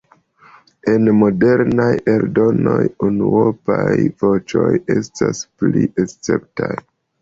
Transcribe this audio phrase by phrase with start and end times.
[0.93, 2.79] En modernaj eldonoj
[3.11, 3.95] unuopaj
[4.27, 6.77] voĉoj estas pli esceptaj.